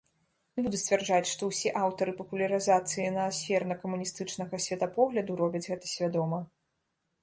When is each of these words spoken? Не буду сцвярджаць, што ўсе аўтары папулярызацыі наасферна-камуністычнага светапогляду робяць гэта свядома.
Не 0.59 0.61
буду 0.67 0.79
сцвярджаць, 0.83 1.31
што 1.31 1.49
ўсе 1.49 1.73
аўтары 1.83 2.11
папулярызацыі 2.23 3.07
наасферна-камуністычнага 3.19 4.65
светапогляду 4.69 5.31
робяць 5.45 5.67
гэта 5.73 5.97
свядома. 5.97 6.47